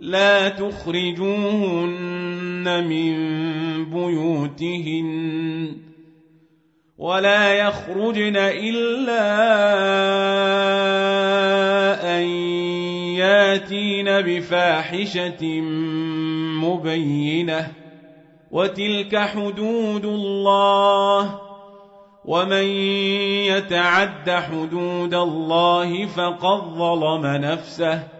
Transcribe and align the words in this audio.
لا 0.00 0.48
تخرجوهن 0.48 1.94
من 2.88 3.14
بيوتهن 3.84 5.76
ولا 6.98 7.54
يخرجن 7.54 8.36
إلا 8.36 9.20
أن 12.18 12.22
ياتين 13.16 14.20
بفاحشة 14.20 15.60
مبينة 16.60 17.72
وتلك 18.50 19.16
حدود 19.16 20.04
الله 20.04 21.40
ومن 22.24 22.64
يتعد 23.44 24.30
حدود 24.30 25.14
الله 25.14 26.06
فقد 26.06 26.60
ظلم 26.60 27.26
نفسه 27.26 28.19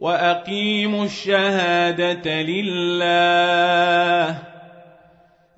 وأقيموا 0.00 1.04
الشهادة 1.04 2.42
لله. 2.42 4.38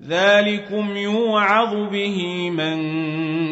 ذلكم 0.07 0.97
يوعظ 0.97 1.75
به 1.75 2.49
من 2.49 2.77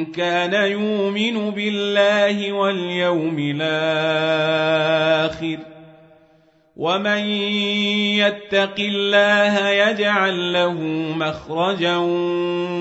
كان 0.06 0.72
يؤمن 0.72 1.52
بالله 1.52 2.52
واليوم 2.52 3.38
الآخر. 3.40 5.58
ومن 6.78 7.20
يتق 8.18 8.76
الله 8.80 9.70
يجعل 9.70 10.54
له 10.54 10.74
مخرجا 11.16 11.98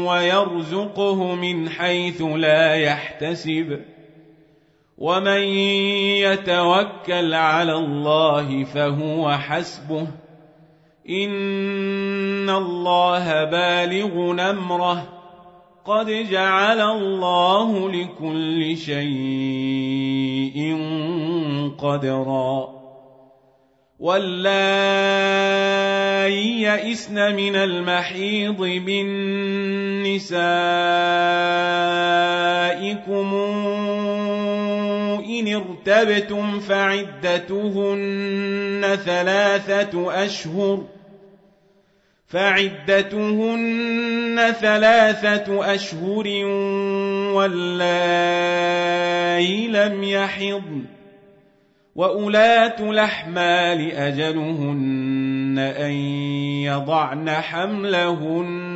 ويرزقه 0.07 1.35
من 1.35 1.69
حيث 1.69 2.23
لا 2.23 2.75
يحتسب. 2.75 3.81
ومن 4.99 5.43
يتوكل 6.25 7.35
على 7.35 7.73
الله 7.73 8.65
فهو 8.65 9.33
حسبه 9.33 10.07
ان 11.11 12.51
الله 12.51 13.45
بالغ 13.45 14.31
امره 14.51 15.17
قد 15.85 16.07
جعل 16.31 16.81
الله 16.81 17.91
لكل 17.91 18.77
شيء 18.77 20.57
قدرا 21.79 22.77
واللائي 23.99 25.37
يئسن 26.63 27.35
من 27.35 27.57
المحيض 27.57 28.61
من 28.61 29.07
نسائكم 30.03 30.57
إن 35.41 35.55
ارتبتم 35.55 36.61
فعدتهن 36.61 38.07
ثلاثة 39.05 40.25
أشهر 40.25 40.87
فعدتهن 42.27 43.75
ثلاثة 44.61 45.75
أشهر 45.75 46.27
واللائي 47.35 48.49
لم 49.69 50.03
يحضن 50.03 50.85
وأولاة 51.97 52.91
الأحمال 52.91 53.93
أجلهن 53.93 55.59
أن 55.59 55.91
يضعن 56.63 57.31
حملهن 57.31 58.76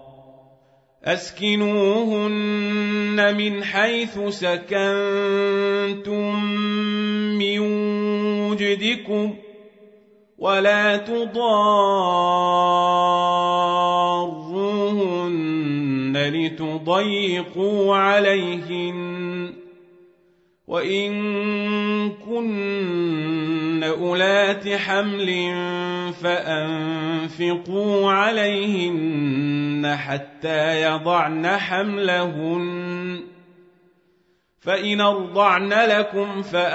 أسكنوهن 1.05 2.37
من 3.37 3.63
حيث 3.63 4.19
سكنتم 4.29 4.85
من 7.37 7.59
وجدكم 8.49 9.35
ولا 10.37 10.97
تضاروهن 10.97 11.31
لتضيقوا 16.33 17.95
عليهن 17.95 19.30
وان 20.67 21.11
كن 22.11 23.83
اولات 23.83 24.67
حمل 24.67 25.53
فانفقوا 26.21 28.11
عليهن 28.11 29.95
حتى 29.95 30.81
يضعن 30.81 31.47
حملهن 31.47 33.21
فان 34.61 35.01
ارضعن 35.01 35.73
لكم 35.73 36.41
فاتوهن 36.41 36.71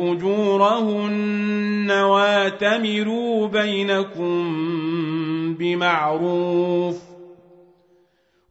اجورهن 0.00 1.90
واتمروا 1.90 3.48
بينكم 3.48 4.54
بمعروف 5.58 7.13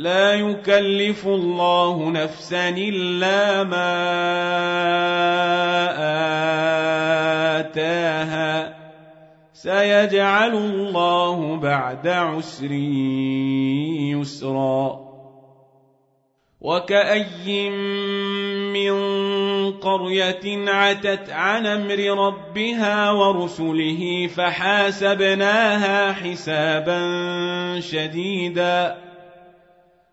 لا 0.00 0.34
يكلف 0.34 1.26
الله 1.26 2.10
نفسا 2.10 2.68
إلا 2.68 3.64
ما 3.64 3.92
آتاها. 7.60 8.76
سيجعل 9.52 10.54
الله 10.54 11.56
بعد 11.56 12.08
عسر 12.08 12.72
يسرا. 14.16 15.00
وكأي 16.60 17.70
من 18.72 18.92
قرية 19.72 20.70
عتت 20.70 21.30
عن 21.30 21.66
أمر 21.66 22.26
ربها 22.26 23.10
ورسله 23.10 24.26
فحاسبناها 24.36 26.12
حسابا 26.12 27.00
شديدا. 27.80 29.09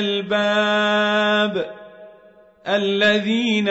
الألباب 0.00 1.70
الذين 2.68 3.68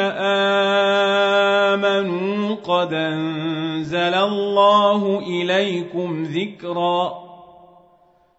آمنوا 1.68 2.56
قد 2.56 2.94
أنزل 2.94 4.14
الله 4.14 5.20
إليكم 5.20 6.24
ذكرًا 6.24 7.29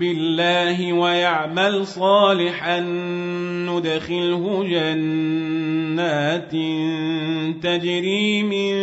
بالله 0.00 0.92
ويعمل 0.92 1.86
صالحا 1.86 2.80
ندخله 3.68 4.64
جنات 4.64 6.50
تجري 7.62 8.42
من 8.42 8.74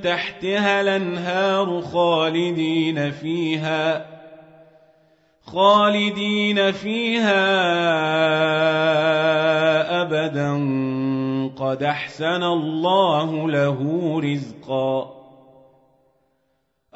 تحتها 0.00 0.80
الأنهار 0.80 1.80
خالدين 1.80 3.10
فيها 3.10 4.06
خالدين 5.46 6.72
فيها 6.72 7.46
أبدا. 10.02 10.52
قد 11.56 11.82
أحسن 11.82 12.42
الله 12.42 13.50
له 13.50 13.80
رزقا. 14.24 15.15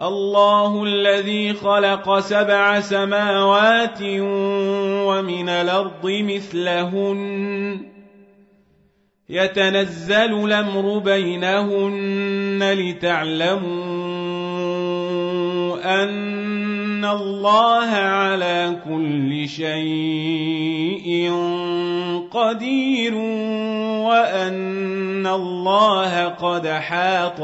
الله 0.02 0.84
الذي 0.84 1.52
خلق 1.52 2.18
سبع 2.18 2.80
سماوات 2.80 4.02
ومن 5.06 5.48
الأرض 5.48 6.04
مثلهن. 6.04 7.80
يتنزل 9.30 10.44
الأمر 10.44 10.98
بينهن 10.98 12.72
لتعلموا 12.72 13.70
أن 16.02 17.04
الله 17.04 17.88
على 17.90 18.76
كل 18.84 19.48
شيء 19.48 21.32
قدير 22.30 23.14
وأن 24.04 25.26
الله 25.26 26.24
قد 26.28 26.66
حاط 26.66 27.38